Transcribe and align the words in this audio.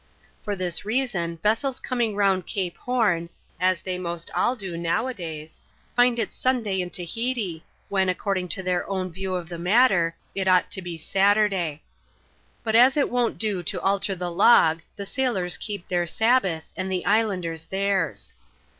For 0.41 0.55
this 0.55 0.83
reason, 0.83 1.37
vessels 1.43 1.79
coming 1.79 2.15
round 2.15 2.47
Cape 2.47 2.75
Horn— 2.75 3.29
as 3.69 3.83
they 3.83 3.99
most 3.99 4.31
all 4.33 4.55
do 4.55 4.75
now 4.75 5.05
a 5.05 5.13
days— 5.13 5.61
find 5.95 6.17
it 6.17 6.33
Sunday 6.33 6.81
in 6.81 6.89
Tahiti, 6.89 7.63
when, 7.87 8.09
according 8.09 8.47
to 8.49 8.63
their 8.63 8.89
own 8.89 9.11
view 9.11 9.35
of 9.35 9.47
the 9.47 9.59
matter, 9.59 10.15
it 10.33 10.47
ought 10.47 10.71
to 10.71 10.81
be 10.81 10.97
Saturday. 10.97 11.83
But 12.63 12.73
as 12.75 12.97
it 12.97 13.11
won't 13.11 13.37
do 13.37 13.61
to 13.61 13.79
alter 13.81 14.15
the 14.15 14.31
log, 14.31 14.81
the 14.95 15.05
sailors 15.05 15.55
keep 15.55 15.87
their 15.87 16.07
Sabbath, 16.07 16.73
and 16.75 16.91
the 16.91 17.05
islanders 17.05 17.67
theirs. 17.67 18.33